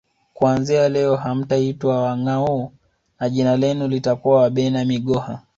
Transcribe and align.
Kuanzia 0.33 0.89
leo 0.89 1.15
hamtaitwa 1.15 2.03
Wanghoo 2.03 2.71
na 3.19 3.29
jina 3.29 3.57
lenu 3.57 3.87
litakuwa 3.87 4.39
Wabena 4.41 4.85
migoha 4.85 5.41